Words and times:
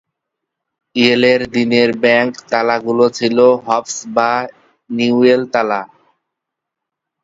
ইয়েলের 0.95 1.41
দিনের 1.55 1.89
ব্যাংক 2.03 2.31
তালাগুলো 2.51 3.05
ছিল 3.17 3.37
হবস 3.65 3.95
বা 4.15 4.31
নিউয়েল 4.89 5.41
তালা। 5.53 5.81